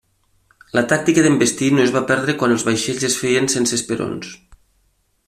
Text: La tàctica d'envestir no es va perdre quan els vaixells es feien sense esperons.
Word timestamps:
La 0.77 0.81
tàctica 0.93 1.23
d'envestir 1.25 1.69
no 1.79 1.83
es 1.85 1.93
va 1.97 2.03
perdre 2.13 2.35
quan 2.39 2.57
els 2.57 2.65
vaixells 2.71 3.07
es 3.11 3.21
feien 3.25 3.51
sense 3.57 3.81
esperons. 3.81 4.37